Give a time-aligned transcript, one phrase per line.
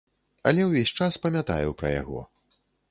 [0.51, 2.29] Але ўвесь час памятаю пра яго.